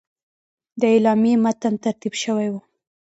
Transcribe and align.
د 0.79 0.81
اعلامیې 0.93 1.41
متن 1.43 1.73
ترتیب 1.83 2.13
شوی 2.23 2.47
وو. 2.51 2.59